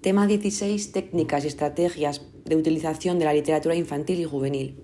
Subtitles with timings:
[0.00, 0.92] Tema 16.
[0.92, 4.76] Técnicas y estrategias de utilización de la literatura infantil y juvenil.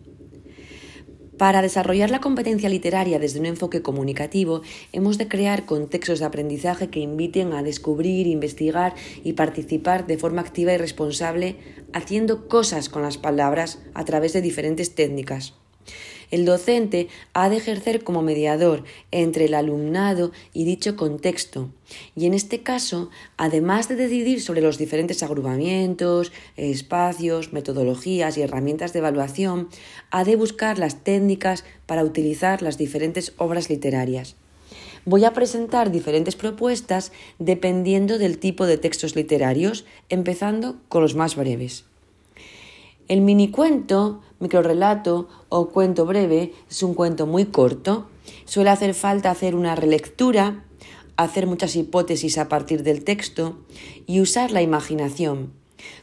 [1.39, 6.91] Para desarrollar la competencia literaria desde un enfoque comunicativo, hemos de crear contextos de aprendizaje
[6.91, 11.59] que inviten a descubrir, investigar y participar de forma activa y responsable,
[11.93, 15.55] haciendo cosas con las palabras a través de diferentes técnicas.
[16.35, 21.71] El docente ha de ejercer como mediador entre el alumnado y dicho contexto,
[22.17, 28.93] y en este caso, además de decidir sobre los diferentes agrupamientos, espacios, metodologías y herramientas
[28.93, 29.69] de evaluación,
[30.11, 34.35] ha de buscar las técnicas para utilizar las diferentes obras literarias.
[35.05, 41.37] Voy a presentar diferentes propuestas dependiendo del tipo de textos literarios, empezando con los más
[41.37, 41.85] breves.
[43.07, 48.07] El minicuento, microrelato o cuento breve es un cuento muy corto.
[48.47, 50.65] Suele hacer falta hacer una relectura,
[51.19, 53.59] hacer muchas hipótesis a partir del texto
[54.07, 55.53] y usar la imaginación.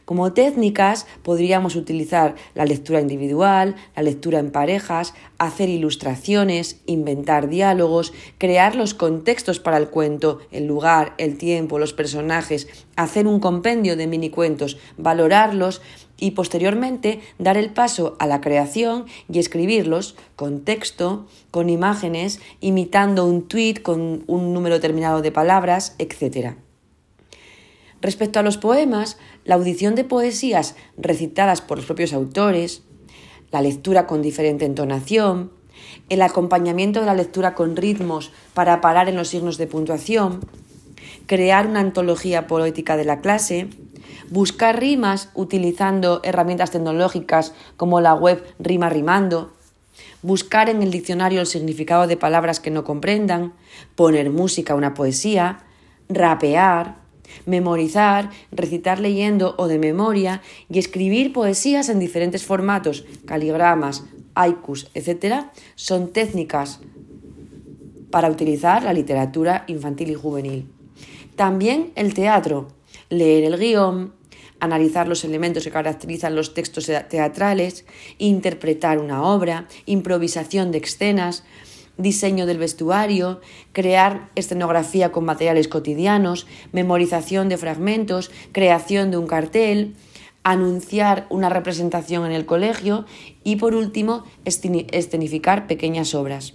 [0.04, 8.12] Como técnicas podríamos utilizar la lectura individual, la lectura en parejas, hacer ilustraciones, inventar diálogos,
[8.38, 13.96] crear los contextos para el cuento, el lugar, el tiempo, los personajes, hacer un compendio
[13.96, 15.82] de minicuentos, valorarlos
[16.22, 23.26] y posteriormente dar el paso a la creación y escribirlos con texto, con imágenes, imitando
[23.26, 26.54] un tweet con un número determinado de palabras, etc.
[28.00, 32.82] Respecto a los poemas, la audición de poesías recitadas por los propios autores,
[33.50, 35.50] la lectura con diferente entonación,
[36.08, 40.38] el acompañamiento de la lectura con ritmos para parar en los signos de puntuación,
[41.26, 43.70] crear una antología poética de la clase,
[44.30, 49.52] buscar rimas utilizando herramientas tecnológicas como la web Rima Rimando,
[50.22, 53.52] buscar en el diccionario el significado de palabras que no comprendan,
[53.94, 55.60] poner música a una poesía,
[56.08, 57.02] rapear,
[57.46, 60.42] memorizar, recitar leyendo o de memoria.
[60.68, 64.04] Y escribir poesías en diferentes formatos, caligramas,
[64.34, 66.80] haikus, etc., son técnicas
[68.10, 70.68] para utilizar la literatura infantil y juvenil.
[71.36, 72.68] También el teatro,
[73.12, 74.14] leer el guion,
[74.58, 77.84] analizar los elementos que caracterizan los textos teatrales,
[78.18, 81.44] interpretar una obra, improvisación de escenas,
[81.98, 83.40] diseño del vestuario,
[83.72, 89.94] crear escenografía con materiales cotidianos, memorización de fragmentos, creación de un cartel,
[90.42, 93.04] anunciar una representación en el colegio
[93.44, 96.54] y, por último, escenificar pequeñas obras.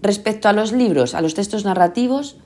[0.00, 2.38] Respecto a los libros, a los textos narrativos,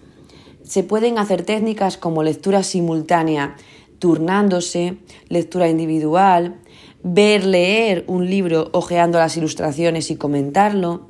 [0.64, 3.56] se pueden hacer técnicas como lectura simultánea,
[3.98, 4.96] turnándose,
[5.28, 6.56] lectura individual,
[7.02, 11.08] ver leer un libro ojeando las ilustraciones y comentarlo,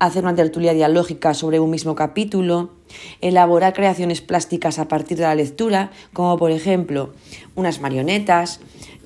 [0.00, 2.70] hacer una tertulia dialógica sobre un mismo capítulo,
[3.20, 7.12] elaborar creaciones plásticas a partir de la lectura, como por ejemplo
[7.54, 8.60] unas marionetas,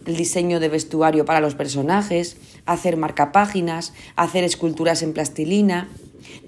[0.06, 2.36] el diseño de vestuario para los personajes,
[2.66, 5.88] hacer marcapáginas, hacer esculturas en plastilina,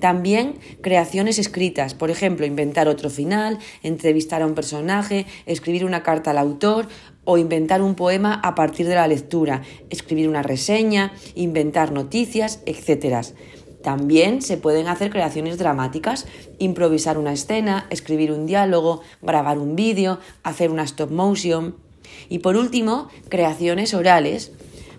[0.01, 6.31] también creaciones escritas, por ejemplo, inventar otro final, entrevistar a un personaje, escribir una carta
[6.31, 6.89] al autor
[7.25, 13.25] o inventar un poema a partir de la lectura, escribir una reseña, inventar noticias, etc.
[13.83, 16.27] También se pueden hacer creaciones dramáticas,
[16.59, 21.77] improvisar una escena, escribir un diálogo, grabar un vídeo, hacer una stop motion.
[22.29, 24.53] Y por último, creaciones orales,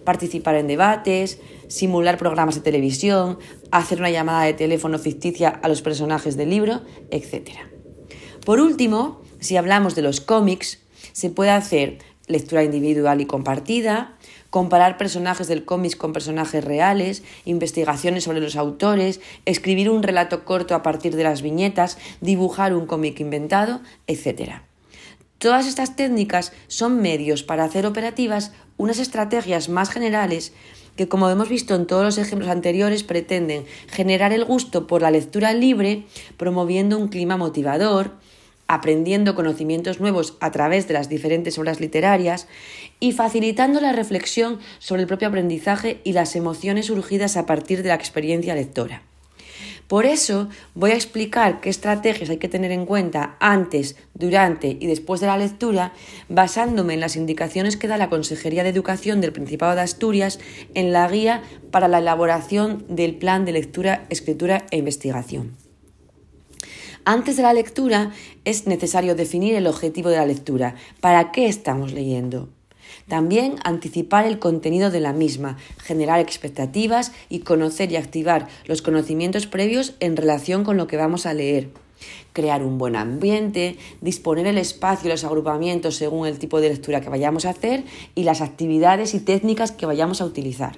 [0.06, 3.40] participar en debates, simular programas de televisión,
[3.72, 7.50] hacer una llamada de teléfono ficticia a los personajes del libro, etc.
[8.46, 10.80] Por último, si hablamos de los cómics,
[11.12, 14.16] se puede hacer lectura individual y compartida,
[14.50, 20.76] comparar personajes del cómic con personajes reales, investigaciones sobre los autores, escribir un relato corto
[20.76, 24.62] a partir de las viñetas, dibujar un cómic inventado, etc.
[25.38, 30.54] Todas estas técnicas son medios para hacer operativas unas estrategias más generales
[30.96, 35.12] que, como hemos visto en todos los ejemplos anteriores, pretenden generar el gusto por la
[35.12, 36.06] lectura libre,
[36.38, 38.12] promoviendo un clima motivador,
[38.68, 42.48] aprendiendo conocimientos nuevos a través de las diferentes obras literarias
[43.00, 47.90] y facilitando la reflexión sobre el propio aprendizaje y las emociones surgidas a partir de
[47.90, 49.04] la experiencia lectora.
[49.88, 54.88] Por eso voy a explicar qué estrategias hay que tener en cuenta antes, durante y
[54.88, 55.94] después de la lectura,
[56.28, 60.40] basándome en las indicaciones que da la Consejería de Educación del Principado de Asturias
[60.74, 65.56] en la guía para la elaboración del plan de lectura, escritura e investigación.
[67.08, 68.12] Antes de la lectura
[68.46, 70.74] es necesario definir el objetivo de la lectura.
[71.00, 72.50] ¿Para qué estamos leyendo?
[73.08, 79.48] También anticipar el contenido de la misma, generar expectativas y conocer y activar los conocimientos
[79.48, 81.70] previos en relación con lo que vamos a leer.
[82.34, 87.00] crear un buen ambiente, disponer el espacio y los agrupamientos según el tipo de lectura
[87.00, 90.78] que vayamos a hacer y las actividades y técnicas que vayamos a utilizar.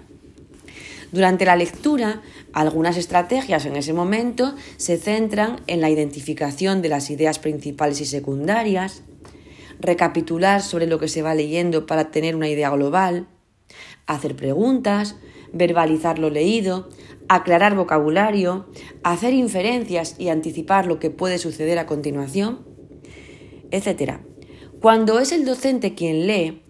[1.11, 2.21] Durante la lectura,
[2.51, 8.05] algunas estrategias en ese momento se centran en la identificación de las ideas principales y
[8.05, 9.03] secundarias,
[9.79, 13.27] recapitular sobre lo que se va leyendo para tener una idea global,
[14.05, 15.15] hacer preguntas,
[15.53, 16.89] verbalizar lo leído,
[17.29, 18.67] aclarar vocabulario,
[19.03, 22.65] hacer inferencias y anticipar lo que puede suceder a continuación,
[23.71, 24.19] etc.
[24.81, 26.63] Cuando es el docente quien lee,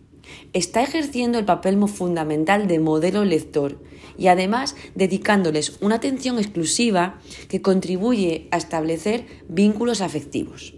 [0.53, 3.81] está ejerciendo el papel fundamental de modelo lector
[4.18, 7.19] y además dedicándoles una atención exclusiva
[7.50, 10.76] que contribuye a establecer vínculos afectivos.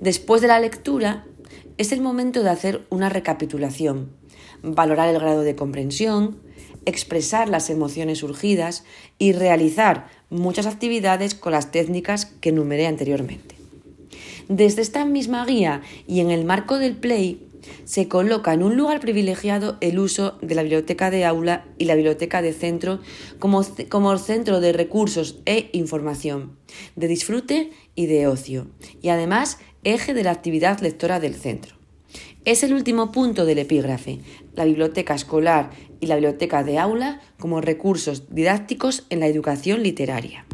[0.00, 1.26] Después de la lectura,
[1.76, 4.10] es el momento de hacer una recapitulación,
[4.62, 6.38] valorar el grado de comprensión,
[6.86, 8.84] expresar las emociones surgidas
[9.18, 13.56] y realizar muchas actividades con las técnicas que enumeré anteriormente.
[14.48, 17.46] Desde esta misma guía y en el marco del Play,
[17.84, 21.94] se coloca en un lugar privilegiado el uso de la biblioteca de aula y la
[21.94, 23.00] biblioteca de centro
[23.38, 26.56] como, como, centro de recursos e información,
[26.96, 28.68] de disfrute y de ocio,
[29.02, 31.76] y además eje de la actividad lectora del centro.
[32.44, 34.20] Es el último punto del epígrafe,
[34.54, 35.70] la biblioteca escolar
[36.00, 40.46] y la biblioteca de aula como recursos didácticos en la educación literaria.